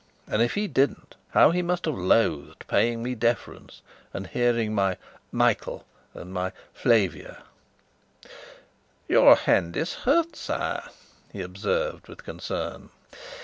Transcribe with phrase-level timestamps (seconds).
[0.25, 3.83] And, if he didn't, how he must have loathed paying me deference,
[4.15, 4.97] and hearing my
[5.31, 5.85] "Michael"
[6.15, 7.43] and my "Flavia!"
[9.07, 10.85] "Your hand is hurt, sire,"
[11.31, 12.89] he observed, with concern.